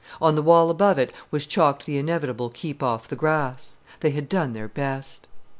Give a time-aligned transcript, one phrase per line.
[0.19, 4.27] On the wall above it was chalked the inevitable "Keep off the Grass." They had
[4.27, 5.27] done their best.